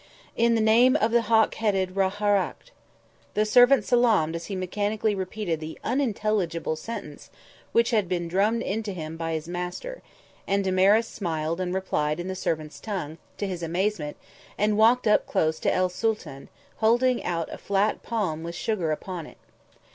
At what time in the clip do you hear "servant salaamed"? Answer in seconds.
3.45-4.35